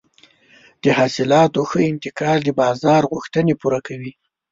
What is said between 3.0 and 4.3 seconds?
غوښتنې پوره کوي.